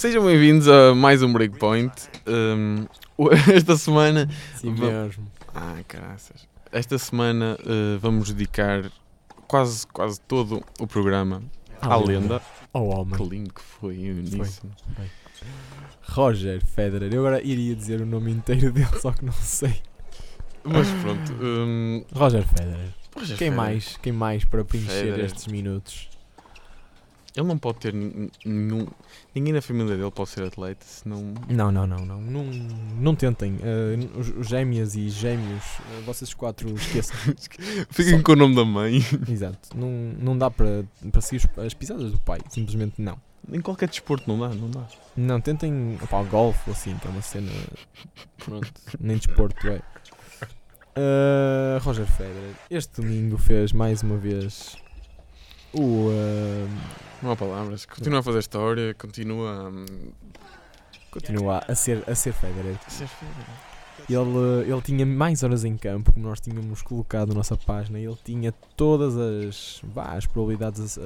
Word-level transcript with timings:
Sejam 0.00 0.24
bem-vindos 0.24 0.66
a 0.66 0.94
mais 0.94 1.22
um 1.22 1.30
Breakpoint. 1.30 1.92
Um, 2.26 2.86
esta 3.54 3.76
semana. 3.76 4.26
Sim 4.56 4.70
mesmo. 4.70 5.30
Ah, 5.54 5.76
graças. 5.86 6.48
Esta 6.72 6.96
semana 6.96 7.58
uh, 7.60 7.98
vamos 7.98 8.32
dedicar 8.32 8.90
quase, 9.46 9.86
quase 9.88 10.18
todo 10.22 10.64
o 10.78 10.86
programa 10.86 11.42
à 11.82 11.96
lenda. 11.96 12.40
Ao 12.72 12.88
Que 12.88 12.96
homem. 12.96 13.28
lindo 13.28 13.52
que 13.52 13.60
foi 13.60 13.98
o 13.98 14.18
início. 14.20 14.70
Roger 16.00 16.64
Federer. 16.64 17.12
Eu 17.12 17.20
agora 17.26 17.42
iria 17.42 17.76
dizer 17.76 18.00
o 18.00 18.06
nome 18.06 18.30
inteiro 18.30 18.72
dele, 18.72 18.88
só 19.02 19.12
que 19.12 19.22
não 19.22 19.34
sei. 19.34 19.82
Mas 20.64 20.88
pronto. 21.02 21.30
Um, 21.42 22.06
Roger 22.14 22.48
Federer. 22.48 22.88
Roger 23.14 23.36
Quem 23.36 23.50
Federer, 23.50 23.54
mais? 23.54 23.96
Quem 23.98 24.12
mais 24.14 24.44
para 24.46 24.64
preencher 24.64 24.92
Federer. 25.04 25.26
estes 25.26 25.46
minutos? 25.46 26.08
Ele 27.36 27.46
não 27.46 27.56
pode 27.58 27.78
ter 27.78 27.94
nenhum. 27.94 28.86
Ninguém 29.34 29.52
na 29.52 29.62
família 29.62 29.96
dele 29.96 30.10
pode 30.10 30.30
ser 30.30 30.42
atleta, 30.42 30.84
senão. 30.84 31.32
Não, 31.48 31.70
não, 31.70 31.86
não, 31.86 32.04
não. 32.04 32.20
Não, 32.20 32.44
não 32.44 33.14
tentem. 33.14 33.54
Uh, 33.56 34.42
gêmeas 34.42 34.96
e 34.96 35.08
gêmeos, 35.08 35.64
uh, 35.78 36.02
vocês 36.04 36.34
quatro 36.34 36.68
esqueçam. 36.74 37.16
Fiquem 37.88 38.18
Só- 38.18 38.22
com 38.22 38.32
o 38.32 38.36
nome 38.36 38.56
da 38.56 38.64
mãe. 38.64 39.00
Exato. 39.28 39.76
Não, 39.76 39.88
não 40.18 40.36
dá 40.36 40.50
para, 40.50 40.84
seguir 41.20 41.48
as 41.56 41.72
pisadas 41.74 42.10
do 42.10 42.18
pai. 42.18 42.40
Simplesmente 42.48 43.00
não. 43.00 43.16
Em 43.50 43.60
qualquer 43.60 43.88
desporto 43.88 44.28
não 44.28 44.38
dá, 44.38 44.54
não 44.54 44.70
dá. 44.70 44.86
Não, 45.16 45.40
tentem 45.40 45.98
opá, 46.02 46.20
o 46.20 46.24
golfe 46.26 46.68
ou 46.68 46.72
assim, 46.74 46.96
que 46.98 47.06
é 47.06 47.10
uma 47.10 47.22
cena. 47.22 47.50
Pronto, 48.38 48.72
nem 49.00 49.16
desporto 49.16 49.68
é. 49.68 49.80
Uh, 50.96 51.78
Roger 51.82 52.06
Federer, 52.06 52.54
este 52.68 53.00
domingo 53.00 53.38
fez 53.38 53.72
mais 53.72 54.02
uma 54.02 54.16
vez 54.16 54.76
o. 55.72 56.08
uh, 56.08 56.68
Não 57.22 57.32
há 57.32 57.36
palavras. 57.36 57.86
Continua 57.86 58.20
a 58.20 58.22
fazer 58.22 58.38
história, 58.38 58.94
continua 58.94 59.68
hum, 59.68 59.86
continua 61.10 61.62
a 61.66 61.74
ser, 61.74 62.02
a 62.08 62.14
ser 62.14 62.32
Federer. 62.32 62.76
a 62.86 62.90
ser 62.90 63.08
Federer. 63.08 63.70
Ele, 64.08 64.72
ele 64.72 64.82
tinha 64.82 65.04
mais 65.06 65.42
horas 65.42 65.64
em 65.64 65.76
campo, 65.76 66.12
como 66.12 66.26
nós 66.26 66.40
tínhamos 66.40 66.82
colocado 66.82 67.28
na 67.28 67.34
nossa 67.34 67.56
página. 67.56 67.98
Ele 67.98 68.16
tinha 68.24 68.52
todas 68.76 69.16
as, 69.16 69.80
vá, 69.84 70.16
as 70.16 70.26
probabilidades 70.26 70.96
uh, 70.96 71.00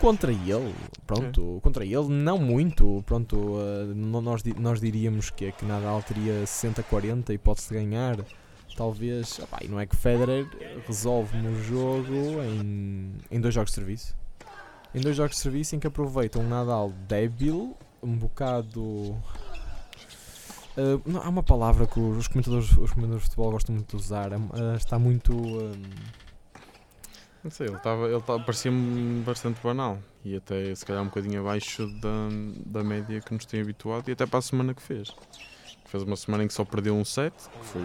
contra 0.00 0.32
ele. 0.32 0.74
Pronto, 1.06 1.60
contra 1.62 1.84
ele, 1.84 2.08
não 2.08 2.38
muito. 2.38 3.02
Pronto, 3.06 3.36
uh, 3.36 3.94
nós, 3.94 4.42
nós 4.58 4.80
diríamos 4.80 5.30
que, 5.30 5.46
é 5.46 5.52
que 5.52 5.64
Nadal 5.64 6.02
teria 6.02 6.42
60-40 6.44 7.30
e 7.30 7.38
pode-se 7.38 7.72
ganhar. 7.72 8.16
Talvez, 8.76 9.38
opá, 9.38 9.58
e 9.62 9.68
não 9.68 9.78
é 9.78 9.86
que 9.86 9.96
Federer 9.96 10.46
resolve 10.86 11.36
no 11.38 11.62
jogo 11.62 12.42
em, 12.42 13.12
em 13.30 13.40
dois 13.40 13.54
jogos 13.54 13.70
de 13.70 13.74
serviço. 13.74 14.16
Em 14.94 15.00
dois 15.00 15.16
jogos 15.16 15.36
de 15.36 15.42
serviço 15.42 15.76
em 15.76 15.78
que 15.78 15.86
aproveita 15.86 16.38
um 16.38 16.48
Nadal 16.48 16.90
débil, 17.08 17.76
um 18.02 18.16
bocado 18.16 19.16
Uh, 20.72 21.02
não, 21.04 21.20
há 21.20 21.28
uma 21.28 21.42
palavra 21.42 21.86
que 21.86 22.00
os 22.00 22.26
comentadores, 22.28 22.70
os 22.70 22.90
comentadores 22.92 23.24
de 23.24 23.28
futebol 23.28 23.50
gostam 23.52 23.74
muito 23.74 23.94
de 23.94 24.02
usar. 24.02 24.32
uh, 24.32 24.74
está 24.74 24.98
muito. 24.98 25.34
um, 25.34 25.72
Não 27.44 27.50
sei, 27.50 27.66
ele, 27.66 27.76
ele 27.76 28.22
parecia-me 28.22 29.20
bastante 29.22 29.60
banal 29.62 29.98
e 30.24 30.36
até 30.36 30.74
se 30.74 30.84
calhar 30.86 31.02
um 31.02 31.06
bocadinho 31.06 31.40
abaixo 31.40 31.86
da, 32.00 32.28
da 32.64 32.82
média 32.82 33.20
que 33.20 33.34
nos 33.34 33.44
tem 33.44 33.60
habituado 33.60 34.08
e 34.08 34.12
até 34.12 34.24
para 34.24 34.38
a 34.38 34.42
semana 34.42 34.72
que 34.72 34.80
fez. 34.80 35.14
Fez 35.92 36.04
uma 36.04 36.16
semana 36.16 36.42
em 36.42 36.48
que 36.48 36.54
só 36.54 36.64
perdeu 36.64 36.96
um 36.96 37.04
set, 37.04 37.34
que 37.36 37.66
foi 37.66 37.82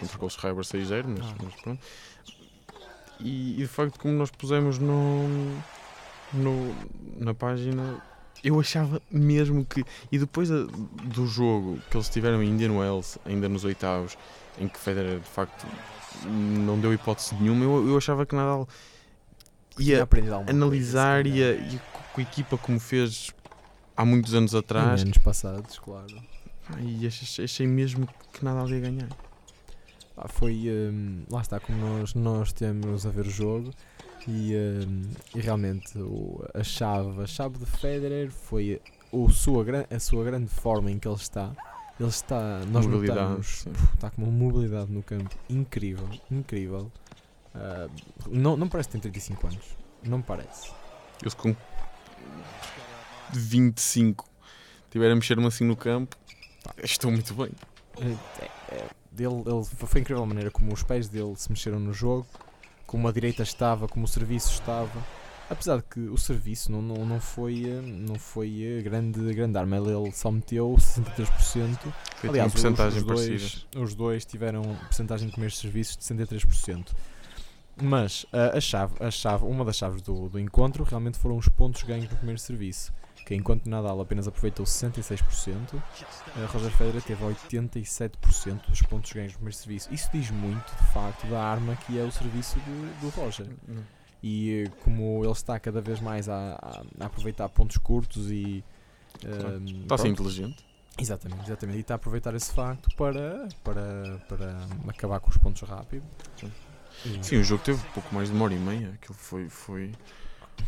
contra 0.00 0.24
o 0.24 0.30
Schreiber 0.30 0.64
6-0, 0.64 1.04
mas, 1.08 1.26
Ah. 1.26 1.34
mas 1.44 1.54
pronto. 1.56 1.82
E, 3.20 3.52
e 3.52 3.56
de 3.58 3.66
facto, 3.66 3.98
como 4.00 4.14
nós 4.14 4.30
pusemos 4.30 4.78
no, 4.78 5.28
no, 6.32 6.74
na 7.18 7.34
página, 7.34 8.02
eu 8.42 8.58
achava 8.58 9.02
mesmo 9.10 9.62
que. 9.66 9.84
E 10.10 10.18
depois 10.18 10.50
a- 10.50 10.64
do 11.04 11.26
jogo 11.26 11.78
que 11.90 11.98
eles 11.98 12.08
tiveram 12.08 12.42
em 12.42 12.48
Indian 12.48 12.72
Wells, 12.72 13.18
ainda 13.26 13.46
nos 13.46 13.62
oitavos, 13.64 14.16
em 14.58 14.66
que 14.66 14.78
Federer 14.78 15.18
de 15.20 15.28
facto 15.28 15.66
não 16.24 16.80
deu 16.80 16.94
hipótese 16.94 17.34
nenhuma, 17.34 17.62
eu, 17.62 17.88
eu 17.90 17.96
achava 17.98 18.24
que 18.24 18.34
Nadal 18.34 18.66
ia 19.78 20.08
analisar 20.48 21.26
e, 21.26 21.78
com 22.14 22.20
a 22.20 22.24
equipa 22.24 22.56
como 22.56 22.80
fez 22.80 23.30
há 23.94 24.02
muitos 24.04 24.32
anos 24.34 24.54
Em 24.54 24.58
atrás. 24.58 25.02
anos 25.02 25.18
passados, 25.18 25.78
claro. 25.78 26.06
E 26.78 27.06
achei, 27.06 27.44
achei 27.44 27.66
mesmo 27.66 28.06
que 28.32 28.44
Nadal 28.44 28.68
ia 28.70 28.80
ganhar. 28.80 29.08
Ah, 30.16 30.28
foi. 30.28 30.64
um, 30.68 31.24
lá 31.30 31.40
está, 31.40 31.58
como 31.58 31.78
nós, 31.78 32.14
nós 32.14 32.52
temos 32.52 33.06
a 33.06 33.10
ver 33.10 33.26
o 33.26 33.30
jogo. 33.30 33.70
E, 34.28 34.54
um, 34.54 35.02
e 35.34 35.40
realmente 35.40 35.98
o- 35.98 36.44
a 36.54 36.62
chave, 36.62 37.22
a 37.22 37.26
chave 37.26 37.58
de 37.58 37.64
Federer 37.66 38.30
foi 38.30 38.80
o 39.10 39.30
sua, 39.30 39.64
a 39.90 39.98
sua 39.98 40.24
grande 40.24 40.48
forma 40.48 40.90
em 40.90 40.98
que 40.98 41.08
ele 41.08 41.16
está. 41.16 41.52
Ele 41.98 42.08
está, 42.08 42.60
nós 42.70 42.86
Mobilidade, 42.86 43.20
notamos, 43.20 43.64
puf, 43.64 43.94
está 43.94 44.10
com 44.10 44.22
uma 44.22 44.30
mobilidade 44.32 44.90
no 44.92 45.02
campo 45.02 45.34
incrível, 45.48 46.08
incrível. 46.30 46.90
Ah, 47.54 47.88
não, 48.28 48.56
não 48.56 48.68
parece 48.68 48.88
que 48.88 48.92
tem 48.92 49.00
35 49.00 49.46
anos, 49.46 49.64
não 50.02 50.20
parece. 50.22 50.70
Eu 51.22 51.30
com 51.36 51.54
25 53.32 54.28
tiver 54.90 55.10
a 55.10 55.14
mexer-me 55.14 55.46
assim 55.46 55.64
no 55.64 55.76
campo, 55.76 56.16
estou 56.82 57.10
muito 57.10 57.34
bem. 57.34 57.50
É, 58.00 58.74
é, 58.74 58.86
dele, 59.10 59.42
ele, 59.46 59.64
foi 59.64 60.00
incrível 60.00 60.22
a 60.22 60.26
maneira 60.26 60.50
como 60.50 60.72
os 60.72 60.82
pés 60.82 61.08
dele 61.08 61.34
se 61.36 61.50
mexeram 61.50 61.78
no 61.78 61.92
jogo, 61.92 62.26
como 62.86 63.08
a 63.08 63.12
direita 63.12 63.42
estava, 63.42 63.88
como 63.88 64.04
o 64.04 64.08
serviço 64.08 64.52
estava. 64.52 65.04
Apesar 65.48 65.78
de 65.78 65.82
que 65.82 66.00
o 66.00 66.16
serviço 66.16 66.70
não, 66.70 66.80
não, 66.80 67.04
não 67.04 67.20
foi, 67.20 67.64
eh, 67.64 67.80
não 67.82 68.14
foi 68.14 68.62
eh, 68.62 68.82
grande, 68.82 69.34
grande 69.34 69.58
arma, 69.58 69.76
ele, 69.76 69.90
ele 69.90 70.12
só 70.12 70.30
meteu 70.30 70.76
63%. 70.78 71.76
Eu 72.22 72.30
Aliás, 72.30 72.54
os, 72.54 72.64
os, 72.64 73.02
dois, 73.02 73.66
os 73.74 73.94
dois 73.96 74.24
tiveram 74.24 74.62
porcentagem 74.62 75.26
de 75.26 75.34
comer 75.34 75.50
serviços 75.50 75.96
de 75.96 76.04
63%. 76.04 76.92
Mas 77.82 78.26
ah, 78.32 78.56
a 78.56 78.60
chave, 78.60 78.94
a 79.00 79.10
chave, 79.10 79.44
uma 79.44 79.64
das 79.64 79.76
chaves 79.76 80.02
do, 80.02 80.28
do 80.28 80.38
encontro 80.38 80.84
realmente 80.84 81.18
foram 81.18 81.36
os 81.36 81.48
pontos 81.48 81.82
ganhos 81.82 82.08
no 82.08 82.16
primeiro 82.16 82.40
serviço. 82.40 82.92
Que 83.30 83.36
enquanto 83.36 83.66
Nadal 83.70 84.00
apenas 84.00 84.26
aproveitou 84.26 84.66
66%, 84.66 85.80
a 86.34 86.46
Roger 86.46 86.70
Federer 86.72 87.00
teve 87.00 87.24
87% 87.24 88.68
dos 88.68 88.82
pontos 88.82 89.12
ganhos 89.12 89.32
no 89.34 89.38
primeiro 89.38 89.56
serviço. 89.56 89.88
Isso 89.94 90.10
diz 90.12 90.32
muito, 90.32 90.66
de 90.74 90.92
facto, 90.92 91.28
da 91.28 91.40
arma 91.40 91.76
que 91.76 91.96
é 91.96 92.02
o 92.02 92.10
serviço 92.10 92.58
do, 92.58 93.00
do 93.00 93.08
Roger. 93.10 93.46
E 94.20 94.64
eh, 94.66 94.70
como 94.82 95.22
ele 95.24 95.32
está 95.32 95.60
cada 95.60 95.80
vez 95.80 96.00
mais 96.00 96.28
a, 96.28 96.54
a- 96.60 96.82
a 96.98 97.06
aproveitar 97.06 97.48
pontos 97.50 97.76
curtos 97.78 98.32
e. 98.32 98.64
Claro. 99.20 99.56
ehm, 99.58 99.82
Está 99.82 99.94
a 99.94 99.98
ser 99.98 100.08
inteligente. 100.08 100.64
Exatamente, 100.98 101.44
exatamente. 101.44 101.78
E 101.78 101.80
está 101.82 101.94
a 101.94 101.96
aproveitar 101.96 102.34
esse 102.34 102.52
facto 102.52 102.94
para, 102.96 103.48
para, 103.62 104.18
para 104.28 104.56
acabar 104.88 105.20
com 105.20 105.30
os 105.30 105.36
pontos 105.36 105.62
rápido. 105.62 106.02
Sim. 106.36 106.50
Sim, 107.22 107.36
o 107.36 107.44
jogo 107.44 107.62
teve 107.62 107.80
pouco 107.94 108.12
mais 108.12 108.28
de 108.28 108.34
uma 108.34 108.44
hora 108.46 108.54
e 108.54 108.58
meia. 108.58 108.90
Aquilo 109.00 109.14
foi. 109.14 109.48
foi... 109.48 109.92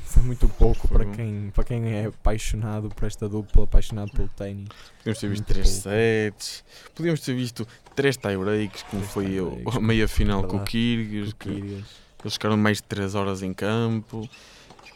Foi 0.05 0.23
muito 0.23 0.49
pouco 0.49 0.87
Foi 0.89 0.99
para 0.99 1.07
bom. 1.07 1.13
quem, 1.13 1.51
para 1.55 1.65
quem 1.65 1.93
é 1.95 2.07
apaixonado 2.07 2.89
por 2.91 3.05
esta 3.07 3.29
dupla, 3.29 3.65
apaixonado 3.65 4.11
pelo 4.13 4.29
ténis. 4.29 4.69
Podíamos 4.99 5.21
ter 5.21 5.29
visto 5.29 5.43
Muito 5.43 5.53
3 5.55 5.69
pouco. 5.69 5.83
sets, 5.83 6.65
podíamos 6.95 7.21
ter 7.21 7.35
visto 7.35 7.69
3 7.95 8.17
tie-breaks, 8.17 8.83
como 8.85 9.03
Três 9.03 9.13
foi 9.13 9.27
tie-breaks, 9.27 9.77
a 9.77 9.81
meia 9.81 10.09
final 10.09 10.45
com 10.45 10.57
o. 10.59 10.65
Kyrgios. 10.65 11.33
que 11.33 11.51
Kyrgios. 11.51 11.85
Eles 12.23 12.35
ficaram 12.35 12.57
mais 12.57 12.77
de 12.79 12.85
3 12.85 13.15
horas 13.15 13.43
em 13.43 13.53
campo. 13.53 14.29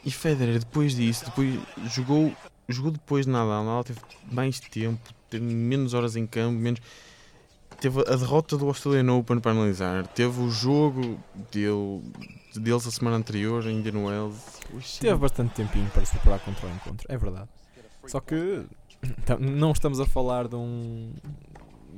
E 0.05 0.11
Federer, 0.11 0.61
depois 0.61 0.95
disso, 0.95 1.25
depois 1.25 1.59
jogou, 1.93 2.33
jogou 2.69 2.93
depois 2.93 3.27
de 3.27 3.33
Nadal. 3.33 3.65
Nadal 3.65 3.83
teve 3.85 3.99
mais 4.31 4.61
tempo, 4.61 5.01
teve 5.29 5.45
menos 5.45 5.93
horas 5.95 6.15
em 6.15 6.27
campo, 6.27 6.57
menos. 6.59 6.81
Teve 7.81 8.01
a 8.01 8.17
derrota 8.17 8.57
do 8.57 8.67
Australian 8.67 9.13
Open 9.15 9.39
para 9.39 9.51
analisar. 9.53 10.07
Teve 10.09 10.41
o 10.41 10.51
jogo 10.51 11.19
dele, 11.53 12.03
deles 12.55 12.87
a 12.87 12.91
semana 12.91 13.17
anterior 13.17 13.67
em 13.67 13.79
Indian 13.79 13.99
Wells. 14.05 14.39
Teve 15.01 15.17
bastante 15.17 15.55
tempinho 15.55 15.89
para 15.91 16.05
se 16.05 16.13
preparar 16.13 16.41
contra 16.41 16.67
o 16.67 16.71
encontro, 16.71 17.07
é 17.09 17.17
verdade. 17.17 17.49
Só 18.07 18.21
que 18.21 18.65
tam- 19.25 19.39
não 19.39 19.73
estamos 19.73 20.01
a 20.01 20.07
falar 20.07 20.49
de 20.49 20.57
um. 20.57 21.13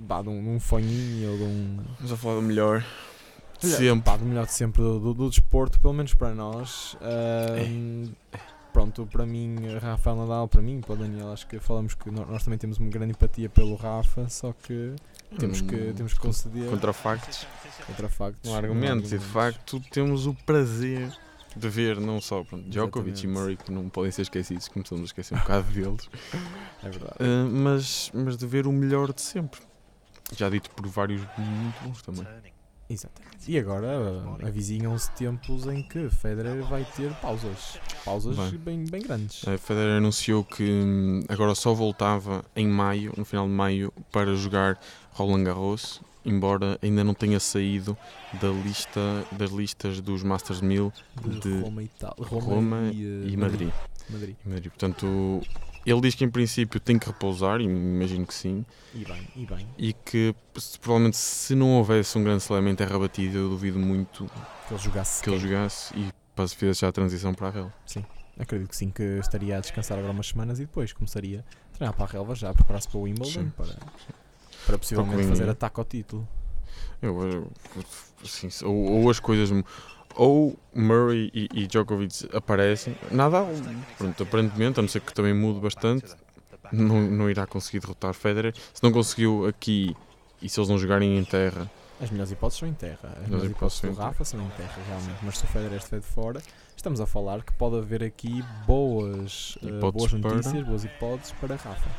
Bah, 0.00 0.22
de 0.22 0.28
um, 0.28 0.42
de 0.42 0.48
um 0.48 0.60
fanhinho 0.60 1.32
ou 1.32 1.36
de 1.38 1.42
um. 1.44 1.78
Vamos 1.96 2.12
a 2.12 2.16
falar 2.16 2.34
do 2.36 2.42
melhor. 2.42 2.84
Sempre. 3.60 4.02
pá, 4.02 4.16
do 4.16 4.24
melhor 4.24 4.46
de 4.46 4.52
sempre 4.52 4.80
do, 4.82 5.00
do, 5.00 5.14
do 5.14 5.28
desporto, 5.30 5.80
pelo 5.80 5.92
menos 5.92 6.14
para 6.14 6.32
nós. 6.34 6.96
Ahm, 7.00 8.12
Pronto, 8.78 9.04
para 9.06 9.26
mim, 9.26 9.56
Rafael 9.82 10.14
Nadal, 10.14 10.46
para 10.46 10.62
mim, 10.62 10.80
para 10.80 10.92
o 10.92 10.96
Daniel, 10.96 11.32
acho 11.32 11.48
que 11.48 11.58
falamos 11.58 11.94
que 11.94 12.08
nós 12.12 12.44
também 12.44 12.56
temos 12.60 12.78
uma 12.78 12.88
grande 12.88 13.10
empatia 13.10 13.48
pelo 13.48 13.74
Rafa, 13.74 14.28
só 14.28 14.52
que 14.52 14.94
temos 15.36 15.60
que, 15.60 15.74
Hum, 15.74 15.94
temos 15.96 16.14
que 16.14 16.20
conceder 16.20 16.70
Contra 16.70 16.92
factos, 16.92 17.44
contra 17.88 18.08
factos. 18.08 18.48
não 18.48 18.54
há 18.54 18.58
argumentos. 18.58 19.12
E 19.12 19.18
de 19.18 19.24
facto 19.24 19.80
temos 19.90 20.26
o 20.28 20.34
prazer 20.46 21.10
de 21.56 21.68
ver 21.68 21.98
não 22.00 22.20
só 22.20 22.44
pronto, 22.44 22.68
Djokovic 22.70 23.08
e 23.08 23.12
Exatamente. 23.14 23.26
Murray, 23.26 23.56
que 23.56 23.72
não 23.72 23.88
podem 23.88 24.12
ser 24.12 24.22
esquecidos, 24.22 24.68
começamos 24.68 25.02
a 25.02 25.06
esquecer 25.06 25.34
um 25.34 25.38
bocado 25.40 25.72
deles. 25.72 26.08
É 26.80 26.88
verdade. 26.88 27.14
Uh, 27.18 27.50
mas, 27.50 28.12
mas 28.14 28.36
de 28.36 28.46
ver 28.46 28.68
o 28.68 28.72
melhor 28.72 29.12
de 29.12 29.20
sempre. 29.22 29.60
Já 30.36 30.48
dito 30.48 30.70
por 30.70 30.86
vários 30.86 31.20
muito 31.36 31.82
bons 31.82 32.00
também. 32.02 32.24
Exatamente. 32.90 33.50
E 33.50 33.58
agora 33.58 34.22
avizinham-se 34.42 35.10
tempos 35.12 35.66
em 35.66 35.82
que 35.82 36.08
Federer 36.08 36.62
vai 36.64 36.86
ter 36.96 37.12
pausas. 37.14 37.78
Pausas 38.04 38.36
Vai. 38.36 38.50
bem, 38.52 38.84
bem 38.84 39.02
grandes. 39.02 39.46
A 39.46 39.58
Federer 39.58 39.98
anunciou 39.98 40.42
que 40.42 40.62
hum, 40.62 41.22
agora 41.28 41.54
só 41.54 41.74
voltava 41.74 42.44
em 42.56 42.66
maio, 42.66 43.12
no 43.16 43.24
final 43.24 43.46
de 43.46 43.52
maio, 43.52 43.92
para 44.10 44.34
jogar 44.34 44.80
Roland 45.12 45.44
Garros, 45.44 46.00
embora 46.24 46.78
ainda 46.82 47.04
não 47.04 47.14
tenha 47.14 47.38
saído 47.38 47.96
da 48.40 48.48
lista 48.48 49.00
das 49.32 49.50
listas 49.50 50.00
dos 50.00 50.22
Masters 50.22 50.60
1000 50.60 50.92
De, 51.22 51.40
de 51.40 51.60
Roma, 51.60 51.82
e 51.82 51.90
Roma, 52.20 52.44
Roma 52.44 52.90
e, 52.92 53.04
uh, 53.04 53.28
e 53.28 53.36
Madrid. 53.36 53.70
Madrid. 54.08 54.36
E 54.44 54.48
Madrid. 54.48 54.70
Portanto, 54.70 55.42
ele 55.90 56.00
diz 56.00 56.14
que 56.14 56.24
em 56.24 56.30
princípio 56.30 56.78
tem 56.80 56.98
que 56.98 57.06
repousar, 57.06 57.60
e 57.60 57.64
imagino 57.64 58.26
que 58.26 58.34
sim, 58.34 58.64
E 58.94 59.04
bem, 59.04 59.26
e 59.36 59.46
bem. 59.46 59.68
e 59.78 59.92
que 59.92 60.34
provavelmente 60.80 61.16
se 61.16 61.54
não 61.54 61.76
houvesse 61.78 62.16
um 62.18 62.24
grande 62.24 62.42
slam 62.42 62.68
em 62.68 62.74
terra 62.74 62.98
batida, 62.98 63.38
eu 63.38 63.48
duvido 63.48 63.78
muito 63.78 64.26
Que 64.66 64.74
ele 64.74 64.82
jogasse. 64.82 65.22
que 65.22 65.30
ele 65.30 65.38
jogasse 65.38 65.94
e 65.96 66.12
para 66.34 66.46
se 66.46 66.56
fizesse 66.56 66.80
já 66.82 66.88
a 66.88 66.92
transição 66.92 67.34
para 67.34 67.48
a 67.48 67.50
relva. 67.50 67.72
Acredito 68.38 68.68
que 68.68 68.76
sim, 68.76 68.90
que 68.90 69.02
estaria 69.18 69.56
a 69.56 69.60
descansar 69.60 69.98
agora 69.98 70.12
umas 70.12 70.28
semanas 70.28 70.60
e 70.60 70.62
depois 70.66 70.92
começaria 70.92 71.44
a 71.72 71.76
treinar 71.76 71.92
para 71.94 72.04
a 72.04 72.08
relva 72.08 72.34
já, 72.36 72.50
a 72.50 72.54
preparar-se 72.54 72.86
para 72.88 72.98
o 72.98 73.02
Wimbledon 73.02 73.32
Sim. 73.32 73.50
para, 73.56 73.74
para 74.64 74.78
possivelmente 74.78 75.26
fazer 75.28 75.48
ataque 75.48 75.80
ao 75.80 75.84
título. 75.84 76.28
Eu, 77.02 77.20
eu- 77.28 77.52
assim, 78.22 78.48
ou, 78.64 78.74
ou 79.02 79.10
as 79.10 79.18
coisas. 79.18 79.50
Ou 80.18 80.58
Murray 80.74 81.30
e, 81.32 81.48
e 81.54 81.66
Djokovic 81.68 82.28
aparecem, 82.36 82.94
nada, 83.10 83.46
pronto, 83.96 84.22
aparentemente, 84.24 84.78
a 84.80 84.82
não 84.82 84.88
ser 84.88 85.00
que 85.00 85.14
também 85.14 85.32
mude 85.32 85.60
bastante, 85.60 86.06
não, 86.72 87.00
não 87.00 87.30
irá 87.30 87.46
conseguir 87.46 87.78
derrotar 87.80 88.12
Federer. 88.12 88.52
Se 88.74 88.82
não 88.82 88.90
conseguiu 88.92 89.46
aqui 89.46 89.96
e 90.42 90.48
se 90.48 90.58
eles 90.58 90.68
não 90.68 90.76
jogarem 90.76 91.16
em 91.16 91.24
terra, 91.24 91.70
As 92.00 92.10
melhores 92.10 92.32
hipóteses 92.32 92.58
são 92.60 92.68
em 92.68 92.74
terra. 92.74 93.16
As 93.22 93.28
melhores 93.28 93.50
hipóteses 93.52 93.80
do. 93.80 93.92
Rafa 93.94 94.24
são 94.24 94.40
em 94.40 94.48
terra, 94.50 94.74
realmente. 94.88 95.18
Mas 95.22 95.38
se 95.38 95.44
o 95.44 95.46
Federer 95.48 95.78
estiver 95.78 96.00
de 96.00 96.06
fora, 96.06 96.42
estamos 96.76 97.00
a 97.00 97.06
falar 97.06 97.42
que 97.42 97.52
pode 97.52 97.76
haver 97.76 98.02
aqui 98.04 98.44
boas, 98.66 99.56
Hipóteses 99.62 100.10
boas 100.10 100.22
para- 100.22 100.34
notícias, 100.34 100.66
boas 100.66 100.84
hipóteses 100.84 101.32
para 101.40 101.54
Rafa. 101.56 101.90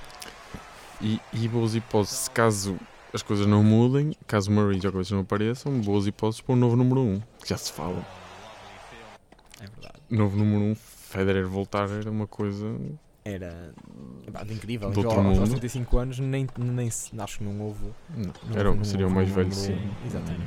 e, 1.01 1.19
e 1.33 1.48
boas 1.48 1.74
hipóteses, 1.75 2.27
caso 2.30 2.77
as 3.13 3.21
coisas 3.23 3.45
não 3.47 3.63
mudem, 3.63 4.15
caso 4.27 4.51
Murray 4.51 4.77
e 4.77 4.79
Djokovic 4.79 5.11
não 5.11 5.21
apareçam, 5.21 5.79
boas 5.81 6.06
hipóteses 6.07 6.41
para 6.41 6.53
o 6.53 6.56
novo 6.56 6.75
número 6.75 7.01
1, 7.01 7.19
que 7.41 7.50
já 7.50 7.57
se 7.57 7.71
fala. 7.71 8.06
É 9.59 9.65
verdade. 9.67 9.95
Novo 10.09 10.38
número 10.38 10.61
1, 10.71 10.75
Federer 10.75 11.47
voltar 11.47 11.89
era 11.89 12.09
uma 12.09 12.27
coisa. 12.27 12.65
Era 13.25 13.73
pá, 14.31 14.44
de 14.44 14.53
incrível. 14.53 14.89
Do 14.91 15.00
Então, 15.01 15.11
outro 15.11 15.27
aos, 15.27 15.39
aos 15.39 15.50
mundo. 15.50 15.59
35 15.59 15.97
anos, 15.97 16.19
nem, 16.19 16.47
nem, 16.57 16.89
se- 16.89 17.19
acho 17.19 17.39
que 17.39 17.44
não 17.44 17.59
houve. 17.61 17.85
Não, 18.15 18.31
Não, 18.47 18.57
era, 18.59 18.73
não 18.73 18.83
seria 18.83 19.07
o 19.07 19.11
mais 19.11 19.29
velho, 19.29 19.51
sim. 19.53 19.77
exatamente. 20.06 20.41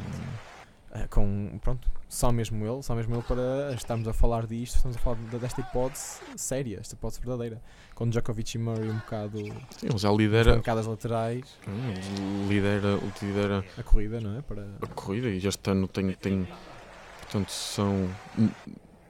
Eh, 0.93 1.07
com, 1.09 1.59
pronto, 1.63 1.89
só 2.09 2.31
mesmo 2.31 2.65
ele, 2.67 2.83
só 2.83 2.95
mesmo 2.95 3.15
ele 3.15 3.23
para 3.23 3.75
estarmos 3.75 4.07
a 4.07 4.13
falar 4.13 4.47
disto, 4.47 4.77
estamos 4.77 4.97
a 4.97 5.01
falar 5.01 5.17
de- 5.17 5.39
desta 5.39 5.61
hipótese 5.61 6.21
séria, 6.37 6.79
esta 6.81 6.95
hipótese 6.95 7.21
verdadeira. 7.21 7.61
Com 7.95 8.09
Djokovic 8.09 8.55
e 8.55 8.59
Murray 8.59 8.89
um 8.91 8.97
bocado 8.99 9.39
Sim, 9.39 9.87
ele 9.89 9.99
já 9.99 10.11
lidera, 10.11 10.55
bancadas 10.57 10.87
laterais, 10.87 11.45
Hum, 11.67 12.49
lidera, 12.49 12.99
lidera 13.23 13.65
a 13.79 13.83
corrida, 13.83 14.21
não 14.21 14.39
é? 14.39 14.43
Para, 14.43 14.67
a 14.83 14.87
corrida 14.89 15.29
e 15.29 15.47
este 15.47 15.71
ano 15.71 15.87
tem, 15.89 16.13
tem 16.13 16.47
portanto 17.21 17.51
são 17.51 18.09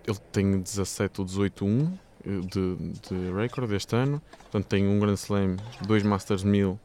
ele 0.06 0.19
tem 0.32 0.61
17 0.61 1.20
ou 1.20 1.25
18 1.26 1.64
1 1.64 1.99
eh, 2.25 2.31
de, 2.40 2.76
de 3.08 3.32
recorde 3.35 3.75
este 3.75 3.94
ano 3.96 4.20
portanto 4.43 4.67
tem 4.67 4.87
um 4.87 4.99
Grand 5.00 5.14
Slam, 5.14 5.56
dois 5.87 6.02
Masters 6.02 6.43
1000 6.44 6.78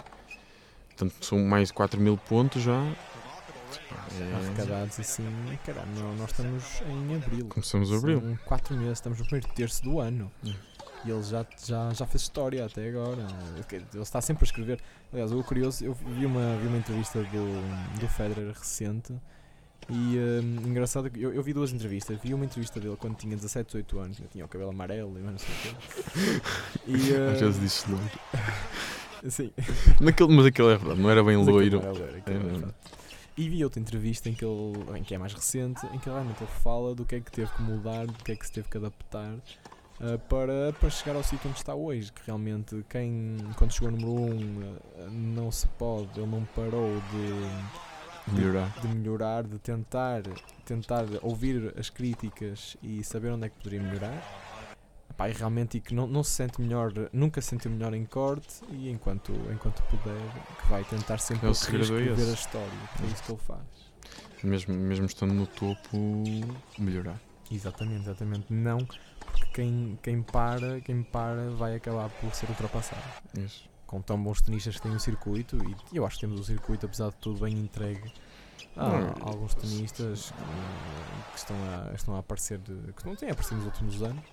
portanto 0.89 1.13
são 1.25 1.39
mais 1.39 1.67
de 1.69 1.73
4 1.73 1.99
mil 1.99 2.17
pontos 2.17 2.61
já 2.61 2.81
É, 4.19 4.33
arrecadados 4.35 4.99
assim, 4.99 5.23
caralho, 5.65 5.87
nós 6.17 6.31
estamos 6.31 6.63
em 6.87 7.15
abril. 7.15 7.47
começamos 7.47 7.93
abril 7.93 8.19
São 8.21 8.37
4 8.45 8.75
meses, 8.75 8.93
estamos 8.93 9.19
no 9.19 9.25
primeiro 9.25 9.47
terço 9.53 9.83
do 9.83 9.99
ano. 9.99 10.31
Hum. 10.43 10.53
E 11.05 11.11
ele 11.11 11.23
já, 11.23 11.45
já, 11.63 11.93
já 11.93 12.05
fez 12.07 12.23
história 12.23 12.65
até 12.65 12.89
agora. 12.89 13.25
Ele 13.71 14.01
está 14.01 14.19
sempre 14.19 14.43
a 14.43 14.47
escrever. 14.47 14.79
Aliás, 15.13 15.31
o 15.31 15.43
curioso, 15.43 15.85
eu 15.85 15.93
vi 15.93 16.25
uma, 16.25 16.57
vi 16.57 16.67
uma 16.67 16.77
entrevista 16.77 17.19
do, 17.23 17.99
do 17.99 18.07
Federer 18.07 18.47
recente. 18.53 19.13
E 19.89 20.17
hum, 20.17 20.57
engraçado 20.65 21.09
que 21.09 21.21
eu, 21.21 21.31
eu 21.33 21.41
vi 21.43 21.53
duas 21.53 21.71
entrevistas. 21.71 22.17
Vi 22.21 22.33
uma 22.33 22.43
entrevista 22.43 22.79
dele 22.79 22.97
quando 22.99 23.15
tinha 23.15 23.35
17, 23.35 23.67
18 23.67 23.99
anos. 23.99 24.19
Ele 24.19 24.27
tinha 24.29 24.43
o 24.45 24.47
cabelo 24.47 24.71
amarelo 24.71 25.17
e 25.17 25.21
não 25.21 25.37
sei 25.37 25.49
o 25.49 25.57
quê. 25.61 26.41
E, 26.87 26.95
às 27.13 27.41
hum, 27.41 27.45
vezes 27.45 27.59
diz-se 27.59 27.91
loiro 27.91 28.09
sim. 29.29 29.51
Naquele- 29.99 30.33
mas 30.35 30.45
aquele 30.45 30.69
é 30.69 30.77
verdade, 30.77 31.01
não 31.01 31.09
era 31.09 31.23
bem 31.23 31.37
Mas 31.37 31.47
loiro 31.47 31.79
era 31.79 31.91
loiro, 31.91 32.23
É, 32.25 32.31
era. 32.31 32.75
E 33.37 33.47
vi 33.47 33.63
outra 33.63 33.79
entrevista 33.79 34.29
em 34.29 34.33
que 34.33 34.43
ele, 34.43 34.97
em 34.97 35.03
que 35.03 35.13
é 35.13 35.17
mais 35.17 35.33
recente, 35.33 35.85
em 35.93 35.99
que 35.99 36.09
realmente 36.09 36.41
ele 36.41 36.51
fala 36.63 36.95
do 36.95 37.05
que 37.05 37.15
é 37.15 37.19
que 37.19 37.31
teve 37.31 37.51
que 37.51 37.61
mudar, 37.61 38.07
do 38.07 38.23
que 38.23 38.31
é 38.31 38.35
que 38.35 38.45
se 38.45 38.51
teve 38.51 38.67
que 38.67 38.77
adaptar 38.77 39.37
ah, 39.99 40.17
para, 40.29 40.73
para 40.73 40.89
chegar 40.89 41.15
ao 41.15 41.23
sítio 41.23 41.49
onde 41.49 41.59
está 41.59 41.75
hoje. 41.75 42.11
Que 42.11 42.21
realmente 42.25 42.83
quem, 42.89 43.37
quando 43.55 43.71
chegou 43.71 43.89
ao 43.89 43.95
número 43.95 44.11
1, 44.11 45.05
um, 45.05 45.09
não 45.09 45.51
se 45.51 45.67
pode, 45.67 46.19
ele 46.19 46.29
não 46.29 46.43
parou 46.55 47.01
de, 47.11 48.31
melhorar 48.31 48.73
de 48.81 48.87
melhorar, 48.87 49.43
de 49.43 49.57
tentar, 49.59 50.23
tentar 50.65 51.05
ouvir 51.21 51.73
as 51.77 51.89
críticas 51.89 52.75
e 52.81 53.03
saber 53.03 53.31
onde 53.31 53.45
é 53.45 53.49
que 53.49 53.55
poderia 53.57 53.81
melhorar. 53.81 54.46
Pá, 55.17 55.27
e 55.29 55.33
realmente 55.33 55.77
e 55.77 55.81
que 55.81 55.95
não, 55.95 56.05
não 56.05 56.23
se 56.23 56.31
sente 56.31 56.61
melhor, 56.61 56.93
nunca 57.11 57.41
se 57.41 57.47
sentiu 57.47 57.71
melhor 57.71 57.93
em 57.93 58.05
corte 58.05 58.61
e 58.69 58.89
enquanto, 58.89 59.33
enquanto 59.51 59.81
puder, 59.83 60.21
que 60.61 60.69
vai 60.69 60.83
tentar 60.83 61.17
sempre 61.17 61.47
É 61.47 61.51
esse. 62.21 62.29
a 62.29 62.33
história. 62.33 62.71
É 63.01 63.05
isso 63.07 63.23
que 63.23 63.31
ele 63.31 63.41
faz. 63.41 64.43
mesmo, 64.43 64.75
mesmo 64.75 65.05
estando 65.07 65.33
no 65.33 65.47
topo 65.47 65.97
melhorar 66.77 67.19
Exatamente, 67.51 68.01
exatamente. 68.01 68.45
Não, 68.49 68.77
porque 68.77 69.45
quem, 69.53 69.97
quem 70.01 70.21
para, 70.21 70.81
quem 70.81 71.01
para 71.01 71.49
vai 71.51 71.75
acabar 71.75 72.09
por 72.09 72.33
ser 72.33 72.49
ultrapassado. 72.49 73.01
isso 73.37 73.67
Com 73.85 74.01
tão 74.01 74.21
bons 74.21 74.41
tenistas 74.41 74.75
que 74.75 74.81
têm 74.81 74.95
o 74.95 74.99
circuito, 74.99 75.57
e 75.91 75.97
eu 75.97 76.05
acho 76.05 76.15
que 76.15 76.21
temos 76.21 76.39
o 76.41 76.43
circuito, 76.43 76.85
apesar 76.85 77.09
de 77.09 77.15
tudo, 77.15 77.39
bem 77.45 77.57
entregue. 77.57 78.11
Há 78.75 79.29
alguns 79.29 79.55
tenistas 79.55 80.31
que, 80.31 81.31
que 81.31 81.37
estão, 81.37 81.55
a, 81.55 81.93
estão 81.95 82.15
a 82.15 82.19
aparecer, 82.19 82.59
que 82.59 83.05
não 83.05 83.15
têm 83.15 83.29
aparecido 83.29 83.57
nos 83.57 83.65
últimos 83.65 84.03
anos. 84.03 84.23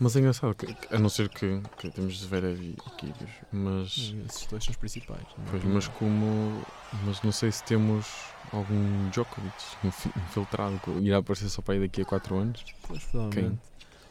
Mas 0.00 0.14
é 0.14 0.20
engraçado, 0.20 0.54
que, 0.54 0.94
a 0.94 0.98
não 0.98 1.08
ser 1.08 1.28
que, 1.28 1.60
que 1.76 1.90
temos 1.90 2.20
Zverev 2.20 2.60
e 2.62 2.90
Kyrgios, 2.96 3.30
mas, 3.50 4.14
Esses 4.28 4.46
dois 4.46 4.62
são 4.64 4.70
os 4.70 4.76
principais. 4.76 5.22
minha 5.36 5.50
pois, 5.50 5.64
mas 5.64 5.88
como, 5.88 6.62
mas 7.04 7.20
não 7.22 7.32
sei 7.32 7.50
se 7.50 7.64
temos 7.64 8.06
algum 8.52 9.10
Djokovic 9.10 9.54
infi- 9.84 10.12
infiltrado 10.16 10.78
que 10.84 10.90
irá 11.00 11.18
aparecer 11.18 11.48
só 11.48 11.60
para 11.62 11.74
aí 11.74 11.80
daqui 11.80 12.02
a 12.02 12.04
4 12.04 12.36
anos. 12.36 12.64
Pois, 12.86 13.02
provavelmente. 13.04 13.58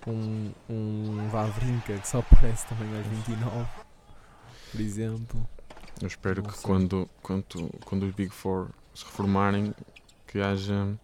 Um, 0.06 0.52
um 0.70 1.28
Vavrinka 1.30 1.98
que 1.98 2.08
só 2.08 2.20
aparece 2.20 2.66
também 2.68 2.96
aos 2.98 3.08
29, 3.08 3.68
por 4.72 4.82
exemplo. 4.82 5.50
Eu 6.02 6.08
espero 6.08 6.42
Não 6.44 6.50
que 6.50 6.58
sei. 6.58 6.66
quando, 6.66 7.10
quando, 7.22 7.70
quando 7.86 8.04
os 8.06 8.14
Big 8.14 8.30
Four 8.30 8.70
se 8.94 9.04
reformarem, 9.06 9.74
que 10.28 10.40
haja, 10.40 10.98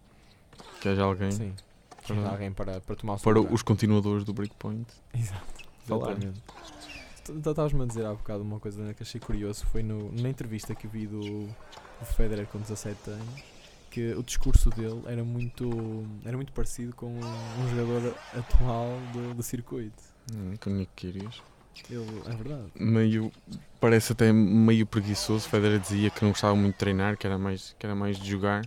que 0.80 0.88
haja 0.88 1.02
alguém 1.02 1.32
Sim. 1.32 1.54
Para, 2.06 2.16
Para 2.16 2.30
alguém 2.30 2.52
para, 2.52 2.80
para 2.80 2.96
tomar 2.96 3.14
o 3.14 3.18
seu 3.18 3.24
para 3.24 3.40
lugar. 3.40 3.54
os 3.54 3.62
continuadores 3.62 4.24
do 4.24 4.32
Breakpoint. 4.32 4.86
Exato. 5.12 5.64
falar. 5.84 6.16
Estavas-me 7.28 7.82
a 7.82 7.86
dizer 7.86 8.04
há 8.04 8.12
bocado 8.12 8.42
uma 8.42 8.60
coisa 8.60 8.92
que 8.94 9.02
achei 9.02 9.20
curioso. 9.20 9.66
Foi 9.66 9.82
no, 9.82 10.12
na 10.12 10.28
entrevista 10.28 10.74
que 10.74 10.86
vi 10.86 11.06
do, 11.06 11.20
do 11.20 12.06
Federer 12.16 12.46
com 12.46 12.58
17 12.58 13.10
anos 13.10 13.54
que 13.94 14.12
o 14.12 14.24
discurso 14.24 14.70
dele 14.70 15.00
era 15.06 15.22
muito, 15.22 15.70
era 16.24 16.36
muito 16.36 16.52
parecido 16.52 16.92
com 16.96 17.06
um 17.16 17.68
jogador 17.70 18.12
atual 18.36 18.88
do, 19.12 19.34
do 19.34 19.42
circuito. 19.42 20.02
Hum, 20.34 20.54
com 20.60 20.70
o 20.70 20.72
Nick 20.72 20.90
Kyrgios. 20.96 21.40
Ele, 21.88 22.22
é 22.26 22.36
verdade. 22.36 22.72
Meio, 22.74 23.30
parece 23.80 24.12
até 24.12 24.32
meio 24.32 24.84
preguiçoso. 24.84 25.48
Federer 25.48 25.78
dizia 25.78 26.10
que 26.10 26.24
não 26.24 26.32
gostava 26.32 26.56
muito 26.56 26.72
de 26.72 26.78
treinar, 26.78 27.16
que 27.16 27.24
era 27.24 27.38
mais, 27.38 27.76
que 27.78 27.86
era 27.86 27.94
mais 27.94 28.18
de 28.18 28.28
jogar. 28.28 28.66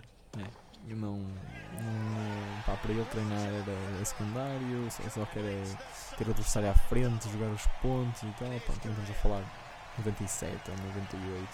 Não, 0.94 1.16
não 1.16 2.62
pá, 2.66 2.76
para 2.76 2.92
ele 2.92 3.04
treinar 3.04 3.38
era 3.38 4.04
secundário, 4.04 4.88
só, 4.90 5.02
só 5.08 5.26
quer 5.26 5.44
é 5.44 5.62
ter 6.16 6.26
o 6.26 6.30
adversário 6.30 6.70
à 6.70 6.74
frente, 6.74 7.30
jogar 7.30 7.50
os 7.50 7.66
pontos 7.82 8.22
e 8.22 8.26
tal. 8.38 8.48
Pá, 8.48 8.72
então 8.76 8.90
estamos 8.92 9.10
a 9.10 9.14
falar 9.14 9.42
97 9.98 10.70
ou 10.70 10.76
98. 10.76 11.48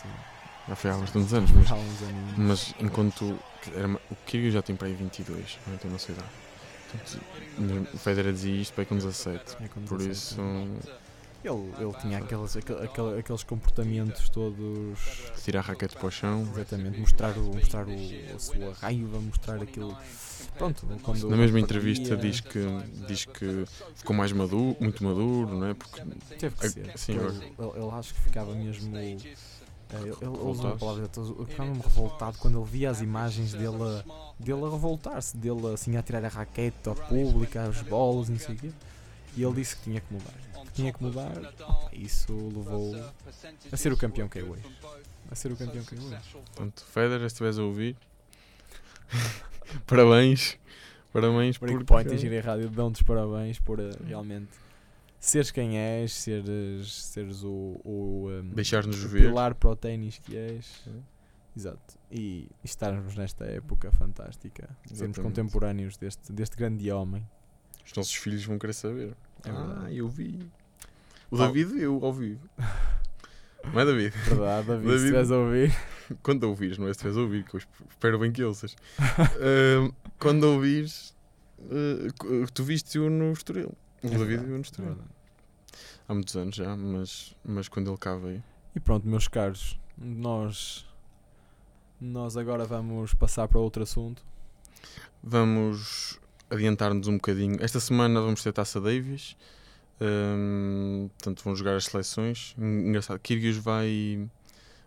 Já 0.66 0.76
foi 0.76 0.90
há 0.90 0.94
bastantes 0.94 1.34
anos, 1.34 1.50
mas, 1.50 1.70
há 1.70 1.74
uns 1.74 2.02
aninhos. 2.02 2.38
mas 2.38 2.74
enquanto 2.80 3.38
era, 3.74 3.88
o 3.88 4.16
Kyrgios 4.26 4.54
já 4.54 4.62
tem 4.62 4.74
para 4.74 4.86
aí 4.86 4.94
22, 4.94 5.58
não 5.66 5.76
tem 5.76 5.90
nossa 5.90 6.10
idade. 6.10 6.28
Portanto, 6.90 7.90
o 7.92 7.98
Federer 7.98 8.32
dizia 8.32 8.62
isto 8.62 8.72
para 8.72 8.82
aí 8.82 8.86
com 8.86 8.96
17. 8.96 9.56
É 9.62 9.68
com 9.68 9.82
Por 9.82 9.98
17, 9.98 10.10
isso, 10.10 10.40
né? 10.40 10.78
Ele, 11.44 11.72
ele 11.78 11.92
tinha 12.00 12.18
aqueles, 12.18 12.56
aquel- 12.56 12.82
aquel- 12.82 13.18
aqueles 13.18 13.42
comportamentos 13.42 14.30
todos. 14.30 14.98
tirar 15.44 15.60
a 15.60 15.62
raquete 15.62 15.94
para 15.96 16.06
o 16.06 16.10
chão. 16.10 16.40
Exatamente, 16.54 16.98
mostrar, 16.98 17.36
o, 17.36 17.54
mostrar 17.54 17.86
o, 17.86 17.92
a 18.34 18.38
sua 18.38 18.72
raiva, 18.80 19.20
mostrar 19.20 19.62
aquilo. 19.62 19.94
Pronto, 20.56 20.86
quando. 21.02 21.28
Na 21.28 21.36
mesma 21.36 21.60
entrevista 21.60 22.16
diz 22.16 22.40
que, 22.40 22.60
diz 23.06 23.26
que 23.26 23.64
ficou 23.94 24.16
mais 24.16 24.32
maduro, 24.32 24.74
muito 24.80 25.04
maduro, 25.04 25.54
não 25.58 25.66
é? 25.66 25.74
Porque 25.74 26.00
Teve 26.38 26.56
que 26.56 26.66
a- 26.66 26.70
ser. 26.70 26.92
sim, 26.98 27.12
ele, 27.12 27.26
ele, 27.26 27.70
ele 27.84 27.90
acho 27.92 28.14
que 28.14 28.20
ficava 28.20 28.54
mesmo. 28.54 28.96
É, 28.96 29.02
ele, 29.02 29.18
ele 29.92 30.08
usa 30.12 30.22
uma 30.22 30.70
Revoltado-se. 30.72 30.78
palavra, 30.78 31.10
eu 31.38 31.46
ficava-me 31.46 31.78
revoltado 31.78 32.38
quando 32.38 32.58
ele 32.58 32.70
via 32.70 32.90
as 32.90 33.00
imagens 33.02 33.52
dele, 33.52 33.76
a- 33.82 34.04
dele 34.42 34.64
a 34.64 34.70
revoltar-se, 34.70 35.36
dele 35.36 35.66
assim 35.74 35.94
a 35.96 36.02
tirar 36.02 36.24
a 36.24 36.28
raquete 36.28 36.88
ao 36.88 36.94
público, 36.94 37.58
as 37.58 37.82
bolas 37.82 38.28
e 38.28 38.32
não 38.32 38.38
sei 38.38 38.54
o 38.54 38.58
quê. 38.58 38.70
E 39.36 39.42
ele 39.42 39.54
disse 39.54 39.76
que 39.76 39.82
tinha 39.82 40.00
que 40.00 40.12
mudar. 40.12 40.32
Tinha 40.74 40.92
que 40.92 41.02
mudar. 41.02 41.32
Isso 41.92 42.32
levou 42.32 42.94
a 43.70 43.76
ser 43.76 43.92
o 43.92 43.96
campeão 43.96 44.28
que 44.28 44.38
é 44.38 44.42
hoje. 44.42 44.62
A 45.30 45.34
ser 45.34 45.52
o 45.52 45.56
campeão 45.56 45.84
que 45.84 45.94
é 45.94 45.98
hoje. 45.98 46.16
Portanto, 46.32 46.84
Federer, 46.84 47.20
se 47.20 47.26
estiveres 47.26 47.58
a 47.58 47.62
ouvir, 47.62 47.96
parabéns. 49.86 50.58
Parabéns 51.12 51.56
por 51.56 51.68
Breakpoint 51.68 52.12
e 52.12 52.18
Gira 52.18 52.40
Rádio 52.40 52.68
dão-te 52.68 52.96
os 52.96 53.02
parabéns 53.02 53.60
por 53.60 53.78
eh, 53.78 53.90
realmente 54.04 54.48
seres 55.24 55.50
quem 55.50 55.78
és, 55.78 56.12
seres, 56.12 56.92
seres 56.92 57.42
o, 57.44 57.80
o, 57.84 58.28
um, 58.28 58.50
o 58.50 59.10
pilar 59.10 59.54
para 59.54 59.70
o 59.70 59.76
ténis 59.76 60.18
que 60.18 60.36
és. 60.36 60.82
É. 60.86 61.14
Exato. 61.56 61.98
E, 62.10 62.48
estarmos 62.62 63.16
nesta 63.16 63.44
época 63.44 63.90
fantástica. 63.92 64.68
Sermos 64.84 64.92
Exatamente. 64.92 65.22
contemporâneos 65.22 65.96
deste, 65.96 66.32
deste 66.32 66.56
grande 66.56 66.90
homem. 66.90 67.26
Os 67.86 67.92
nossos 67.94 68.14
filhos 68.14 68.44
vão 68.44 68.58
querer 68.58 68.72
saber. 68.72 69.16
É 69.44 69.50
ah, 69.50 69.88
eu 69.90 70.08
vi. 70.08 70.50
O. 71.34 71.38
David, 71.38 71.80
eu 71.80 72.12
vivo. 72.12 72.48
Não 73.72 73.80
é 73.80 73.84
David? 73.84 74.10
Verdade, 74.28 74.66
David, 74.66 74.82
se 74.82 74.88
David. 74.88 74.96
estiveres 75.04 75.30
a 75.30 75.36
ouvir. 75.38 75.76
Quando 76.22 76.44
ouvires, 76.44 76.76
não 76.78 76.84
é 76.86 76.88
se 76.88 76.98
estiveres 76.98 77.16
a 77.16 77.20
ouvir, 77.22 77.44
que 77.44 77.54
eu 77.54 77.58
esp- 77.58 77.70
espero 77.90 78.18
bem 78.18 78.30
que 78.30 78.44
ouças. 78.44 78.76
Ahm, 78.98 79.90
quando 80.18 80.44
ouvires, 80.44 81.14
cu- 82.18 82.46
tu 82.52 82.62
viste-o 82.62 83.08
no 83.08 83.32
Estoril. 83.32 83.72
O 84.02 84.06
É 84.06 84.10
David 84.10 84.40
viu 84.44 84.48
no 84.50 84.56
é 84.58 84.60
Estoril. 84.60 84.90
verdade. 84.90 85.10
Há 86.06 86.12
muitos 86.14 86.36
anos 86.36 86.54
já, 86.56 86.76
mas, 86.76 87.34
mas 87.42 87.68
quando 87.68 87.90
ele 87.90 87.96
cá 87.98 88.14
veio. 88.16 88.44
E 88.76 88.80
pronto, 88.80 89.08
meus 89.08 89.28
caros, 89.28 89.80
nós, 89.96 90.84
nós 91.98 92.36
agora 92.36 92.66
vamos 92.66 93.14
passar 93.14 93.48
para 93.48 93.58
outro 93.58 93.82
assunto. 93.82 94.22
Vamos 95.22 96.20
adiantar-nos 96.50 97.08
um 97.08 97.14
bocadinho. 97.14 97.56
Esta 97.60 97.80
semana 97.80 98.20
vamos 98.20 98.42
ter 98.42 98.52
Taça 98.52 98.78
Davis. 98.80 99.36
Ahm, 100.00 101.08
portanto, 101.08 101.42
vão 101.44 101.54
jogar 101.56 101.76
as 101.76 101.84
seleções. 101.86 102.54
En- 102.58 102.88
Engraçado, 102.88 103.18
Kyrgios 103.20 103.56
vai, 103.56 104.28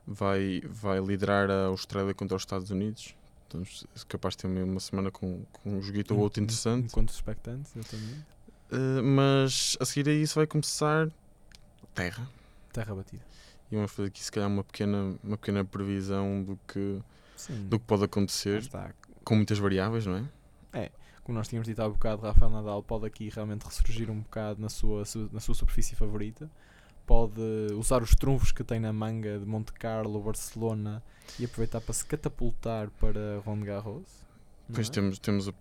vai, 0.06 0.62
vai 0.66 1.00
liderar 1.00 1.50
a 1.50 1.66
Austrália 1.68 2.14
contra 2.14 2.36
os 2.36 2.42
Estados 2.44 2.70
Unidos. 2.72 3.16
Então, 3.48 3.62
é 3.64 4.00
capaz 4.10 4.36
de 4.36 4.40
ter 4.44 4.48
uma 4.48 4.80
semana 4.80 5.10
com, 5.10 5.44
com 5.54 5.78
um 5.78 5.82
joguito 5.82 6.14
ou 6.14 6.20
outro 6.20 6.44
interessante. 6.44 6.88
Enquanto 6.88 7.10
expectantes, 7.14 7.74
eu 7.76 7.84
também. 7.84 8.26
Uh, 8.70 9.02
mas 9.02 9.78
a 9.80 9.86
seguir 9.86 10.10
a 10.10 10.14
isso 10.14 10.36
vai 10.36 10.46
começar 10.46 11.10
terra. 11.96 12.30
Terra 12.74 12.94
batida. 12.94 13.24
E 13.72 13.76
vamos 13.76 13.92
fazer 13.92 14.10
aqui 14.10 14.22
se 14.24 14.32
calhar 14.32 14.50
uma 14.50 14.64
pequena, 14.64 15.16
uma 15.24 15.38
pequena 15.38 15.64
previsão 15.64 16.44
do 16.44 16.60
que, 16.68 17.00
Sim. 17.38 17.68
do 17.70 17.80
que 17.80 17.86
pode 17.86 18.04
acontecer, 18.04 18.62
com 19.24 19.36
muitas 19.36 19.58
variáveis, 19.58 20.06
não 20.06 20.18
é? 20.74 20.90
Como 21.28 21.38
nós 21.38 21.50
tínhamos 21.50 21.68
dito 21.68 21.82
há 21.82 21.90
bocado, 21.90 22.22
Rafael 22.22 22.50
Nadal 22.50 22.82
pode 22.82 23.06
aqui 23.06 23.28
realmente 23.30 23.64
ressurgir 23.66 24.10
um 24.10 24.22
bocado 24.22 24.62
na 24.62 24.70
sua, 24.70 25.04
su- 25.04 25.30
na 25.34 25.42
sua 25.42 25.54
superfície 25.54 25.94
favorita. 25.94 26.50
Pode 27.06 27.42
usar 27.78 28.02
os 28.02 28.16
trunfos 28.16 28.54
que 28.54 28.64
tem 28.64 28.80
na 28.80 28.94
manga 28.94 29.38
de 29.38 29.46
Monte 29.46 29.74
Carlo, 29.74 30.22
Barcelona 30.22 31.04
e 31.38 31.44
aproveitar 31.44 31.82
para 31.82 31.94
se 31.94 32.06
catapultar 32.06 32.90
para 32.92 33.42
Roland 33.46 33.66
Garros. 33.66 34.06
Depois 34.70 34.88
é? 34.88 34.92
temos, 34.94 35.20
temos 35.20 35.50
a, 35.50 35.54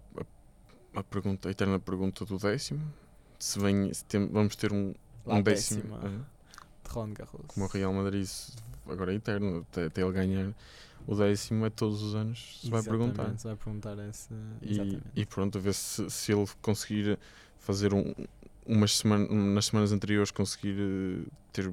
a, 0.94 1.00
a 1.00 1.02
pergunta, 1.02 1.48
a 1.48 1.50
eterna 1.50 1.80
pergunta 1.80 2.24
do 2.24 2.38
décimo. 2.38 2.80
Se, 3.38 3.58
vem, 3.58 3.92
se 3.92 4.04
tem- 4.04 4.28
vamos 4.28 4.54
ter 4.54 4.72
um, 4.72 4.94
um 5.26 5.42
décimo, 5.42 5.82
décima. 5.82 6.00
eh, 6.04 6.20
de 6.88 6.90
Roland 6.94 7.12
Garros. 7.14 7.46
como 7.48 7.66
o 7.66 7.68
Real 7.68 7.92
Madrid, 7.92 8.28
agora 8.88 9.12
é 9.12 9.16
eterno, 9.16 9.66
até, 9.68 9.86
até 9.86 10.00
ele 10.02 10.12
ganhar 10.12 10.54
o 11.06 11.14
décimo 11.14 11.66
é 11.66 11.70
todos 11.70 12.02
os 12.02 12.14
anos, 12.14 12.60
se 12.60 12.70
vai 12.70 12.82
perguntar. 12.82 13.36
Se 13.38 13.46
vai 13.46 13.56
perguntar 13.56 13.98
essa. 13.98 14.34
E, 14.62 14.98
e 15.14 15.26
pronto, 15.26 15.58
a 15.58 15.60
ver 15.60 15.74
se, 15.74 16.08
se 16.10 16.32
ele 16.32 16.46
conseguir 16.60 17.18
fazer 17.58 17.94
um, 17.94 18.12
umas 18.66 18.96
semanas, 18.96 19.28
nas 19.30 19.66
semanas 19.66 19.92
anteriores 19.92 20.30
conseguir 20.30 20.76
eh, 20.78 21.28
ter 21.52 21.72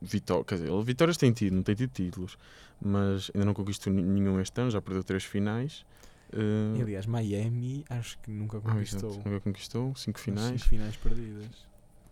vitórias, 0.00 0.46
quer 0.46 0.54
dizer, 0.56 0.70
ele 0.70 0.82
vitórias 0.84 1.16
tem 1.16 1.32
tido, 1.32 1.54
não 1.54 1.62
tem 1.62 1.74
tido 1.74 1.90
títulos, 1.90 2.38
mas 2.80 3.30
ainda 3.34 3.44
não 3.44 3.54
conquistou 3.54 3.92
nenhum 3.92 4.40
este 4.40 4.60
ano, 4.60 4.70
já 4.70 4.80
perdeu 4.80 5.02
três 5.02 5.24
finais. 5.24 5.84
E, 6.32 6.82
aliás, 6.82 7.06
Miami 7.06 7.84
acho 7.88 8.18
que 8.18 8.30
nunca 8.30 8.58
ah, 8.58 8.60
conquistou. 8.60 9.10
exato, 9.10 9.28
nunca 9.28 9.40
conquistou, 9.40 9.94
cinco 9.94 10.18
finais. 10.20 10.60
cinco 10.60 10.68
finais 10.68 10.96
perdidas. 10.96 11.66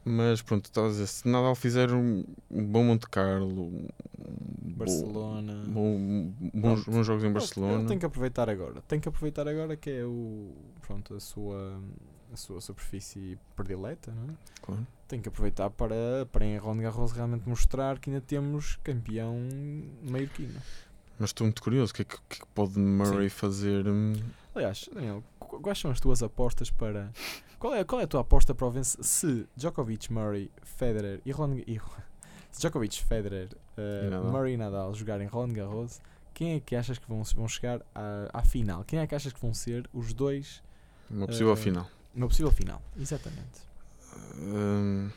Mas 0.05 0.43
pronto, 0.43 0.67
estás 0.67 0.87
a 0.87 0.91
dizer, 0.91 1.07
se 1.07 1.27
Nadal 1.27 1.55
fizer 1.55 1.91
um, 1.91 2.25
um 2.51 2.65
bom 2.65 2.85
Monte 2.85 3.09
Carlo, 3.09 3.69
um 3.69 3.89
Barcelona. 4.77 5.65
bom- 5.67 5.73
Pronto. 6.83 7.03
jogos 7.05 7.25
em 7.25 7.33
Barcelona, 7.33 7.79
Ele 7.81 7.87
tem 7.89 7.99
que 7.99 8.07
aproveitar 8.07 8.49
agora. 8.51 8.81
Tem 8.89 8.99
que 9.01 9.09
aproveitar 9.09 9.47
agora 9.49 9.77
que 9.77 9.91
é 9.91 10.05
o 10.05 10.53
pronto, 10.81 11.15
a 11.15 11.21
sua 11.21 11.81
a 12.33 12.37
sua 12.37 12.61
superfície 12.61 13.39
predileta, 13.55 14.11
não 14.13 14.35
é? 14.35 14.37
claro. 14.61 14.87
Tem 15.07 15.21
que 15.21 15.29
aproveitar 15.29 15.71
para 15.71 16.27
para 16.33 16.45
em 16.45 16.57
Roland 16.59 16.83
Garros 16.83 17.13
realmente 17.13 17.49
mostrar 17.49 17.99
que 17.99 18.11
ainda 18.11 18.21
temos 18.21 18.77
campeão 18.83 19.37
maiorquino. 20.03 20.61
mas 21.19 21.31
estou 21.31 21.45
muito 21.47 21.63
curioso, 21.63 21.93
o 21.93 21.95
que 21.95 22.03
é 22.03 22.05
que, 22.05 22.15
é 22.17 22.19
que 22.41 22.47
pode 22.55 22.79
Murray 22.79 23.29
fazer? 23.29 23.87
hum, 23.87 24.15
Aliás, 24.55 24.89
Daniel, 24.93 25.23
qu- 25.39 25.61
quais 25.61 25.79
são 25.79 25.91
as 25.91 26.01
tuas 26.01 26.23
apostas 26.23 26.71
para 26.71 27.11
qual 27.59 27.75
é, 27.75 27.85
qual 27.85 28.01
é 28.01 28.05
a 28.05 28.07
tua 28.09 28.21
aposta 28.21 28.55
para 28.55 28.67
o 28.67 28.71
vence 28.71 28.97
se 29.03 29.47
Djokovic, 29.57 30.13
Murray, 30.13 30.51
Federer 30.63 31.21
e 31.25 31.31
Roland 31.31 31.63
e, 31.67 31.81
se 32.51 32.61
Djokovic, 32.61 33.03
Federer, 33.05 33.49
eh, 33.77 34.07
E 34.07 34.11
Nadal. 34.11 34.33
Murray 34.33 34.55
e 34.55 34.57
Nadal 34.57 34.95
jogarem 34.95 35.27
Roland 35.29 35.53
Garros, 35.55 36.01
quem 36.35 36.55
é 36.57 36.61
que 36.61 36.75
achas 36.77 36.99
que 36.99 37.09
vão, 37.09 37.23
vão 37.23 37.49
chegar 37.49 37.81
à, 37.95 38.29
à 38.41 38.43
final? 38.43 38.85
Quem 38.85 38.99
é 38.99 39.07
que 39.07 39.15
achas 39.15 39.33
que 39.33 39.41
vão 39.41 39.55
ser 39.55 39.89
os 39.93 40.13
dois 40.13 40.63
Uma 41.11 41.27
possível 41.27 41.53
Eh, 41.53 41.57
final. 41.57 41.89
numa 42.15 42.29
possível 42.29 42.51
final? 42.53 42.83
Exatamente. 42.99 43.63
Hum, 44.37 45.11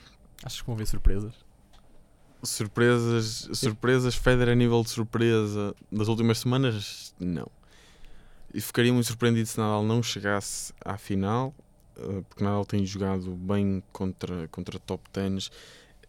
Achas 0.44 0.62
que 0.62 0.68
vão 0.68 0.76
haver 0.76 0.86
surpresas? 0.88 1.34
surpresas, 2.44 3.50
surpresas, 3.54 4.16
Federer 4.16 4.54
a 4.54 4.56
nível 4.56 4.84
de 4.84 4.90
surpresa 4.90 5.76
das 5.92 6.08
últimas 6.08 6.40
semanas, 6.40 7.14
não. 7.20 7.48
E 8.54 8.62
ficaria 8.62 8.94
muito 8.94 9.08
surpreendido 9.08 9.48
se 9.48 9.58
Nadal 9.58 9.84
não 9.84 10.02
chegasse 10.04 10.72
à 10.86 10.98
final, 10.98 11.54
eh, 11.98 12.22
porque 12.30 12.44
Nadal 12.44 12.64
tem 12.66 12.86
jogado 12.86 13.36
bem 13.36 13.84
contra, 13.92 14.48
contra 14.50 14.80
top 14.80 15.04
10 15.12 15.50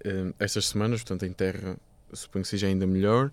eh, 0.04 0.32
estas 0.38 0.66
semanas, 0.66 1.00
portanto 1.02 1.24
em 1.24 1.32
terra 1.32 1.76
suponho 2.12 2.42
que 2.42 2.48
seja 2.50 2.66
ainda 2.66 2.86
melhor. 2.86 3.32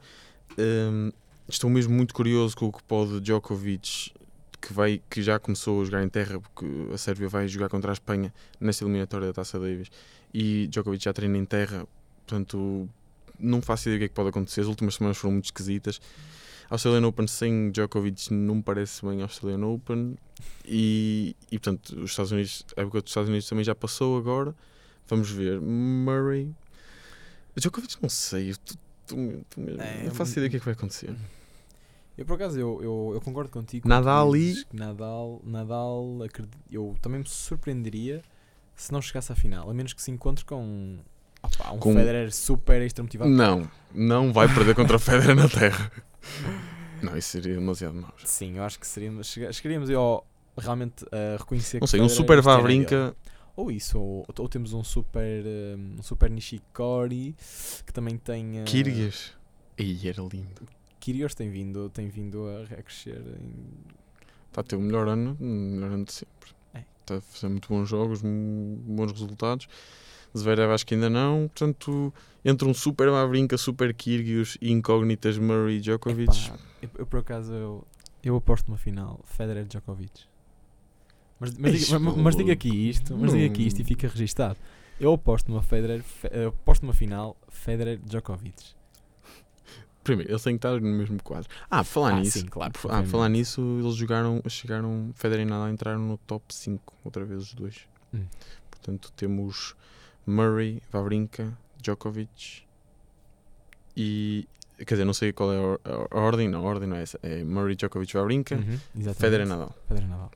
Estou 1.48 1.70
mesmo 1.70 1.94
muito 1.94 2.14
curioso 2.14 2.56
com 2.58 2.66
o 2.68 2.72
que 2.72 2.82
pode 2.84 3.20
Djokovic, 3.20 4.12
que, 4.60 4.74
vai, 4.74 5.02
que 5.10 5.22
já 5.22 5.38
começou 5.40 5.82
a 5.82 5.86
jogar 5.86 6.04
em 6.04 6.10
terra, 6.10 6.40
porque 6.40 6.66
a 6.92 6.98
Sérvia 6.98 7.30
vai 7.30 7.48
jogar 7.48 7.70
contra 7.70 7.92
a 7.92 7.94
Espanha 7.94 8.34
nesta 8.60 8.84
eliminatória 8.84 9.28
da 9.28 9.34
Taça 9.34 9.60
Davis, 9.60 9.90
e 10.34 10.68
Djokovic 10.68 11.04
já 11.04 11.14
treina 11.14 11.38
em 11.38 11.46
terra, 11.46 11.88
portanto 12.25 12.90
não 13.40 13.62
faço 13.62 13.90
ideia 13.90 13.98
do 13.98 14.00
que 14.00 14.06
é 14.06 14.08
que 14.08 14.14
pode 14.14 14.30
acontecer. 14.30 14.62
As 14.62 14.68
últimas 14.68 14.96
semanas 14.96 15.18
foram 15.18 15.34
muito 15.34 15.46
esquisitas. 15.46 16.00
Australian 16.70 17.08
Open 17.08 17.28
sem 17.28 17.70
Djokovic 17.72 18.34
não 18.34 18.56
me 18.56 18.64
parece 18.64 19.06
bem 19.06 19.22
Australian 19.22 19.66
Open 19.68 20.18
e, 20.66 21.36
e 21.52 21.60
portanto 21.60 22.02
os 22.02 22.10
Estados 22.10 22.32
Unidos, 22.32 22.66
a 22.75 22.82
época 22.82 23.02
dos 23.02 23.12
Estados 23.12 23.30
Unidos 23.30 23.48
também 23.48 23.64
já 23.64 23.75
passou 23.75 24.18
agora. 24.18 24.56
Vamos 25.08 25.30
ver. 25.30 25.62
Murray. 25.62 26.52
Djokovic 27.56 27.98
não 28.02 28.10
sei. 28.10 28.54
Eu 29.14 29.44
tô- 29.46 29.46
tô 29.56 29.62
mesmo- 29.62 29.82
É, 29.82 30.04
não 30.04 30.14
faço 30.14 30.32
ideia 30.34 30.48
do 30.48 30.52
que 30.52 30.58
é 30.58 30.60
que 30.60 30.66
vai 30.66 30.74
acontecer. 30.74 31.16
Eu 32.18 32.26
por 32.26 32.36
acaso 32.36 32.58
eu, 32.60 32.82
eu, 32.82 33.12
eu 33.16 33.22
concordo 33.22 33.50
contigo. 33.50 33.88
Nadal 33.90 34.30
tu 34.32 34.38
e- 34.38 34.66
Nadal, 34.72 35.42
Nadal 35.44 36.24
acredi- 36.24 36.50
eu 36.72 36.96
também 37.02 37.20
me 37.20 37.28
surpreenderia 37.28 38.22
se 38.76 38.92
não 38.92 39.02
chegasse 39.02 39.32
à 39.32 39.36
final, 39.36 39.70
a 39.70 39.74
menos 39.74 39.92
que 39.94 40.02
se 40.02 40.12
encontre 40.12 40.46
com 40.46 40.98
opá, 41.44 41.72
um 41.72 41.78
Com- 41.78 41.94
Federer 41.94 42.32
super 42.34 42.82
extra 42.82 43.04
motivado. 43.04 43.30
Não, 43.30 43.70
não 43.94 44.32
vai 44.32 44.48
perder 44.54 44.76
contra 44.76 44.96
o 44.96 45.00
Federer 45.34 45.36
na 45.36 45.50
Terra. 45.50 45.92
Não, 47.02 47.18
isso 47.18 47.30
seria 47.30 47.56
demasiado 47.56 47.96
mau. 47.96 48.14
Sim, 48.24 48.58
eu 48.58 48.64
acho 48.64 48.80
que 48.80 48.88
seríamos, 48.88 49.28
chega- 49.28 49.52
chegaríamos 49.52 49.90
ao 49.92 50.26
realmente 50.58 51.06
a 51.12 51.38
reconhecer 51.38 51.80
Não 51.82 51.86
que 51.86 51.92
sei, 51.92 52.00
um 52.02 52.08
super 52.08 52.42
Vavrinca. 52.42 53.10
dele. 53.12 53.16
Ou 53.56 53.72
isso, 53.72 54.00
ou, 54.00 54.26
ou 54.38 54.50
temos 54.50 54.74
um 54.74 54.84
super 54.84 55.44
um, 55.78 56.02
super 56.02 56.30
Nishikori 56.30 57.36
que 57.86 57.94
também 57.94 58.18
tem 58.18 58.62
uh, 58.62 58.66
Kyrgios. 58.66 59.34
Aí 59.80 60.08
era 60.08 60.22
lindo. 60.22 60.68
Kyrgios 61.00 61.36
tem 61.36 61.50
vindo, 61.50 61.90
tem 61.90 62.10
vindo 62.10 62.48
a, 62.48 62.64
a 62.64 62.84
crescer 62.84 63.22
Está 64.56 64.62
a 64.62 64.64
ter 64.64 64.76
o 64.78 64.82
melhor 64.82 65.08
ano, 65.08 65.36
o 65.40 65.44
melhor 65.44 65.92
ano 65.92 66.06
de 66.06 66.14
sempre. 66.14 66.52
É. 66.74 66.84
Está 67.02 67.18
a 67.18 67.22
fazer 67.22 67.50
muito 67.50 67.68
bons 67.68 67.90
jogos, 67.90 68.22
bons 68.22 69.12
resultados. 69.12 69.68
Zverev 70.38 70.72
acho 70.72 70.86
que 70.86 70.94
ainda 70.94 71.10
não. 71.10 71.48
Portanto, 71.48 72.14
entre 72.44 72.68
um 72.68 72.74
super 72.74 73.10
Mavrinka, 73.10 73.58
super 73.58 73.94
Kyrgios 73.94 74.58
e 74.62 74.72
incógnitas 74.72 75.38
Murray 75.38 75.80
Djokovic. 75.80 76.48
Epá, 76.48 76.58
eu, 76.82 76.90
eu, 77.00 77.06
por 77.06 77.20
acaso 77.20 77.54
eu, 77.54 77.88
eu 78.24 78.36
aposto 78.36 78.70
uma 78.70 78.78
final 78.78 79.20
Federer 79.26 79.66
Djokovic. 79.66 80.24
Mas, 81.39 81.58
mas, 81.58 81.72
diga, 81.86 82.00
mas, 82.00 82.15
mas 82.18 82.36
diga 82.36 82.54
aqui 82.54 82.89
isto, 82.89 83.15
mas 83.18 83.32
diga 83.34 83.46
aqui 83.46 83.68
isto 83.68 83.77
e 83.80 83.82
não. 83.82 83.88
fica 83.88 84.08
registado. 84.08 84.58
Eu 85.00 85.13
aposto 85.13 85.51
numa 85.51 85.62
Federer, 85.62 86.01
Fe- 86.01 86.30
eu 86.32 86.50
aposto 86.50 86.84
numa 86.84 86.94
final 86.94 87.36
Federer 87.50 88.00
Djokovic. 88.06 88.74
Primeiro, 90.04 90.32
eles 90.32 90.44
têm 90.44 90.54
que 90.54 90.58
estar 90.65 90.80
no 90.80 90.88
mesmo 90.88 91.22
quadro. 91.24 91.50
Ah, 91.70 91.84
falar 91.84 92.13
Ah, 92.13 92.20
nisso. 92.20 92.39
sim, 92.39 92.46
claro, 92.46 92.72
ah, 92.89 93.04
falar 93.04 93.27
nisso, 93.27 93.60
eles 93.82 93.96
jogaram, 93.96 94.42
chegaram, 94.48 95.12
Federer 95.15 95.46
e 95.46 95.50
Nadal 95.50 95.70
entraram 95.70 96.00
no 96.00 96.18
top 96.20 96.46
5, 96.54 96.94
outra 97.04 97.25
vez 97.25 97.42
os 97.42 97.54
dois. 97.54 97.88
Hum. 98.13 98.24
Portanto, 98.70 99.12
temos 99.15 99.75
Murray, 100.25 100.82
Vavrinka, 100.92 101.58
Djokovic 101.82 102.62
e. 103.98 104.48
Quer 104.77 104.96
dizer, 104.96 105.06
não 105.06 105.13
sei 105.13 105.32
qual 105.32 105.54
é 105.54 105.58
a, 105.58 105.62
or- 105.62 105.80
a 106.12 106.20
ordem, 106.20 106.50
não, 106.50 106.60
a 106.60 106.70
ordem 106.70 106.88
não 106.88 106.98
é 106.98 107.01
essa. 107.01 107.18
É 107.24 107.44
Murray, 107.44 107.75
Djokovic, 107.75 108.13
Vavrinka, 108.13 108.56
Uhum. 108.56 109.13
Federer 109.13 109.46
e 109.46 109.50
Nadal. 109.50 109.74
Federer 109.88 110.08
Nadal. 110.10 110.32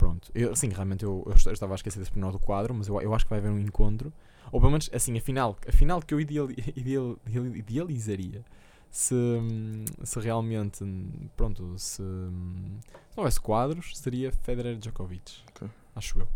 Pronto. 0.00 0.30
Eu, 0.34 0.56
sim, 0.56 0.70
realmente 0.70 1.04
eu, 1.04 1.22
eu 1.26 1.32
est- 1.34 1.46
eu 1.46 1.52
estava 1.52 1.74
a 1.74 1.76
esquecer 1.76 1.98
desse 1.98 2.10
pormenor 2.10 2.32
do 2.32 2.38
quadro, 2.38 2.72
mas 2.72 2.88
eu, 2.88 2.98
eu 3.02 3.12
acho 3.14 3.26
que 3.26 3.28
vai 3.30 3.38
haver 3.38 3.50
um 3.50 3.58
encontro. 3.58 4.10
Ou 4.50 4.58
pelo 4.58 4.72
menos, 4.72 4.88
assim, 4.94 5.16
a 5.16 5.20
final, 5.20 5.56
a 5.68 5.72
final 5.72 6.00
que 6.00 6.14
eu 6.14 6.20
ideal- 6.20 6.48
ideal- 6.74 7.18
idealizaria. 7.54 8.42
Se, 8.90 9.14
hum, 9.14 9.84
se 10.02 10.18
realmente, 10.18 10.82
hum, 10.82 11.28
pronto, 11.36 11.74
se, 11.78 12.00
hum, 12.02 12.78
se 13.10 13.16
não 13.16 13.24
houvesse 13.24 13.38
quadros, 13.40 13.96
seria 13.98 14.32
Federer 14.32 14.76
Djokovic. 14.78 15.42
Ok. 15.50 15.68
Acho 15.94 16.18
eu. 16.20 16.28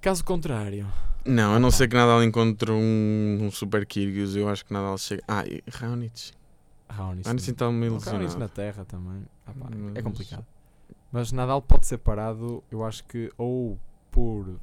Caso 0.00 0.24
contrário, 0.24 0.86
Não, 1.24 1.54
a 1.54 1.58
não 1.58 1.68
Opa. 1.68 1.76
ser 1.76 1.88
que 1.88 1.96
Nadal 1.96 2.22
encontre 2.24 2.70
um, 2.70 3.38
um 3.42 3.50
super 3.50 3.84
Kyrgios, 3.84 4.36
eu 4.36 4.48
acho 4.48 4.64
que 4.64 4.72
Nadal 4.72 4.96
chega. 4.96 5.22
Ah, 5.28 5.44
e 5.46 5.62
Raonic. 5.68 6.32
Raonic. 6.88 7.26
Raonic 7.26 7.50
está 7.50 7.70
meio 7.72 7.98
Raonic 7.98 8.36
na 8.38 8.48
terra 8.48 8.84
também. 8.84 9.22
Ah 9.46 9.52
pá, 9.52 9.66
é 9.70 9.76
Mas- 9.94 10.02
complicado. 10.04 10.46
Mas 11.12 11.32
Nadal 11.32 11.62
pode 11.62 11.86
ser 11.86 11.98
parado, 11.98 12.62
eu 12.70 12.84
acho 12.84 13.04
que 13.04 13.32
ou 13.38 13.78
por 14.10 14.58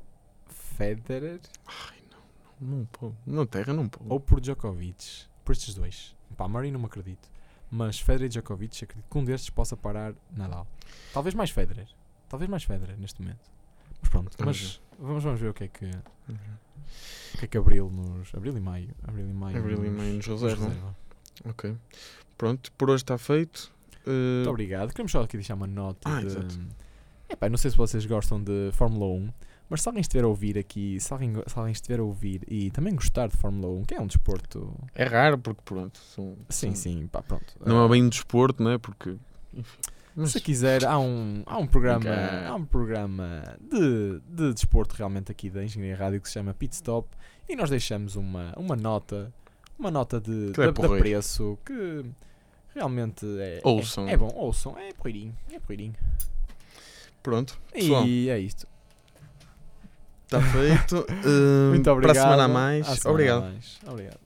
Federer 0.48 1.40
Ai, 1.66 1.98
não, 2.12 2.68
não, 2.70 2.78
não 2.80 2.86
pode. 2.86 3.16
Na 3.26 3.46
terra 3.46 3.74
não 3.74 3.88
pode. 3.88 4.06
ou 4.12 4.20
por 4.20 4.40
Djokovic. 4.42 5.26
Por 5.44 5.52
estes 5.54 5.74
dois. 5.76 6.16
Pá, 6.38 6.48
Murray 6.48 6.72
não 6.72 6.80
me 6.80 6.86
acredito. 6.86 7.30
Mas 7.72 8.00
Federer 8.00 8.26
e 8.28 8.30
Djokovic, 8.30 8.84
acredito 8.84 9.10
que 9.10 9.18
um 9.18 9.24
destes 9.26 9.50
possa 9.50 9.76
parar 9.76 10.14
Nadal. 10.36 10.68
Talvez 11.14 11.34
mais 11.34 11.50
Federer. 11.50 11.88
Talvez 12.30 12.50
mais 12.50 12.64
Federer 12.64 12.98
neste 12.98 13.22
momento. 13.22 13.50
Mas 14.02 14.10
pronto, 14.10 14.36
Vamos 14.38 14.62
mas 14.62 14.82
vamos, 15.00 15.24
vamos 15.24 15.40
ver 15.42 15.50
o 15.50 15.54
que 15.54 15.64
é 15.64 15.68
que, 15.68 15.86
Uhum. 15.86 16.36
o 17.34 17.38
que 17.40 17.46
é 17.46 17.48
que 17.48 17.58
Abril 17.58 17.90
nos. 17.90 18.34
Abril 18.36 18.56
e 18.58 18.60
Maio. 18.60 18.94
Abril 19.04 19.28
e 19.30 19.34
Maio. 19.34 19.58
Abril 19.58 19.86
e 19.86 19.90
nos- 19.90 19.98
Maio 19.98 20.14
nos 20.16 20.26
reservam. 20.28 20.68
reserva. 20.68 20.96
Ok. 21.46 21.76
Pronto, 22.38 22.72
por 22.74 22.90
hoje 22.90 23.04
está 23.04 23.18
feito. 23.18 23.74
Uh, 24.06 24.36
Muito 24.38 24.50
obrigado. 24.50 24.92
Queremos 24.92 25.12
só 25.12 25.22
aqui 25.22 25.38
deixar 25.38 25.56
uma 25.56 25.68
nota 25.68 26.10
Ah, 26.10 26.22
de. 26.22 26.60
Epá, 27.30 27.50
não 27.50 27.58
sei 27.58 27.72
se 27.72 27.78
vocês 27.78 28.06
gostam 28.06 28.42
de 28.44 28.70
Fórmula 28.74 29.06
1, 29.06 29.30
mas 29.70 29.82
se 29.82 29.88
alguém 29.90 30.02
estiver 30.02 30.24
a 30.24 30.28
ouvir 30.28 30.58
aqui, 30.58 31.00
se 31.00 31.12
alguém, 31.14 31.34
se 31.48 31.58
alguém 31.58 31.72
estiver 31.72 32.00
a 32.00 32.04
ouvir 32.04 32.42
e 32.48 32.70
também 32.72 32.94
gostar 32.94 33.28
de 33.28 33.38
Fórmula 33.38 33.74
1, 33.80 33.86
que 33.86 33.96
é 33.96 34.02
um 34.02 34.06
desporto. 34.08 34.74
É 34.94 35.06
raro 35.06 35.38
porque, 35.38 35.62
pronto, 35.66 35.98
são, 35.98 36.36
Sim, 36.50 36.68
são- 36.68 36.76
sim, 36.76 37.08
pá, 37.08 37.22
pronto. 37.24 37.56
não 37.66 37.84
é 37.86 37.90
bem 37.90 38.04
um 38.04 38.10
desporto, 38.10 38.62
não 38.62 38.72
é? 38.72 38.78
Porque. 38.78 39.16
Enfim. 39.54 39.78
Mas, 40.16 40.32
Se 40.32 40.40
quiser, 40.42 40.86
há 40.86 41.00
um, 41.00 41.42
há 41.46 41.58
um 41.58 41.66
programa, 41.66 41.98
Nunca- 42.06 42.48
há 42.50 42.56
um 42.56 42.66
programa 42.66 43.42
de, 43.60 44.20
de 44.30 44.54
desporto 44.54 44.96
realmente 44.96 45.32
aqui 45.32 45.50
da 45.50 45.64
Engenharia 45.64 45.96
Rádio 45.96 46.22
que 46.22 46.28
se 46.28 46.34
chama 46.36 46.54
Pit 46.54 46.76
Stop 46.76 47.08
e 47.50 47.56
nós 47.56 47.68
deixamos 47.72 48.16
uma, 48.16 48.54
uma 48.56 48.76
nota, 48.76 49.34
uma 49.80 49.90
nota 49.90 50.22
de, 50.22 50.52
é 50.56 50.72
de, 50.72 50.82
de 50.82 50.88
preço 51.00 51.58
que 51.66 52.06
realmente 52.76 53.26
é, 53.40 53.60
Ouçam. 53.64 54.08
é, 54.08 54.14
é 54.14 54.18
bom, 54.18 54.32
ouçam, 54.36 54.78
é 54.78 54.92
porreirinho, 54.94 55.36
é 55.52 55.60
porreirinho. 55.60 55.94
pronto, 57.22 57.58
pessoal, 57.72 58.06
E 58.06 58.30
é 58.30 58.40
isto. 58.40 58.68
está 60.26 60.42
feito. 60.42 61.06
Uh, 61.26 61.70
Muito 61.74 61.90
obrigado. 61.92 62.14
Para 62.16 62.22
a 62.22 62.26
semana 62.26 62.44
a 62.46 62.48
mais. 62.48 62.86
Semana 62.88 63.06
a 63.06 63.12
Obrigado. 63.12 63.42
mais. 63.44 63.80
Obrigado. 63.88 64.20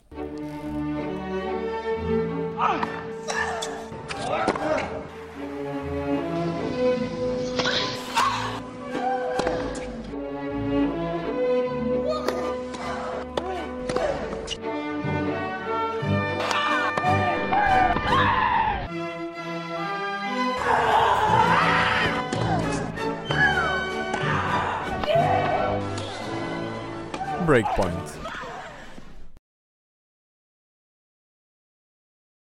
Breakpoint. 27.48 28.07